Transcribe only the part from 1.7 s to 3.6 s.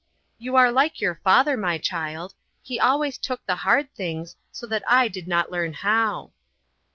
child; he alwa} r s took the